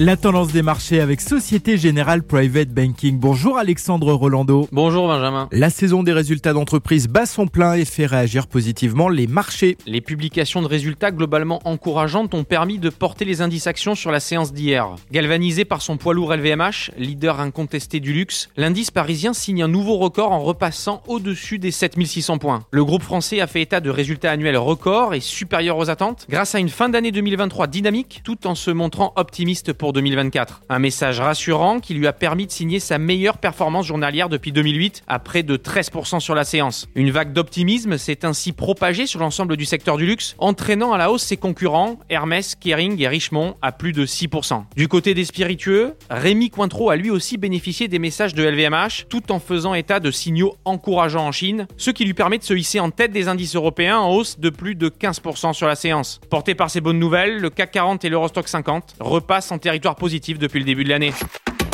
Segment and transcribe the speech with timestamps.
[0.00, 3.18] La tendance des marchés avec Société Générale Private Banking.
[3.18, 4.68] Bonjour Alexandre Rolando.
[4.70, 5.48] Bonjour Benjamin.
[5.50, 9.76] La saison des résultats d'entreprise bat son plein et fait réagir positivement les marchés.
[9.86, 14.20] Les publications de résultats globalement encourageantes ont permis de porter les indices actions sur la
[14.20, 14.94] séance d'hier.
[15.10, 19.96] Galvanisé par son poids lourd LVMH, leader incontesté du luxe, l'indice parisien signe un nouveau
[19.96, 22.62] record en repassant au-dessus des 7600 points.
[22.70, 26.54] Le groupe français a fait état de résultats annuels records et supérieurs aux attentes grâce
[26.54, 30.62] à une fin d'année 2023 dynamique tout en se montrant optimiste pour 2024.
[30.68, 35.02] Un message rassurant qui lui a permis de signer sa meilleure performance journalière depuis 2008
[35.06, 36.88] à près de 13% sur la séance.
[36.94, 41.10] Une vague d'optimisme s'est ainsi propagée sur l'ensemble du secteur du luxe, entraînant à la
[41.10, 44.64] hausse ses concurrents Hermès, Kering et Richemont à plus de 6%.
[44.76, 49.32] Du côté des spiritueux, Rémi Cointreau a lui aussi bénéficié des messages de LVMH tout
[49.32, 52.80] en faisant état de signaux encourageants en Chine, ce qui lui permet de se hisser
[52.80, 56.20] en tête des indices européens en hausse de plus de 15% sur la séance.
[56.30, 60.58] Porté par ces bonnes nouvelles, le CAC 40 et l'Eurostock 50 repassent en positif depuis
[60.58, 61.12] le début de l'année.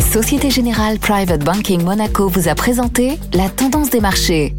[0.00, 4.54] Société Générale Private Banking Monaco vous a présenté la tendance des marchés.